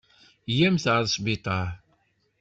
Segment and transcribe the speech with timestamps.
[0.55, 1.67] Yya-mt ɣer sbiṭar.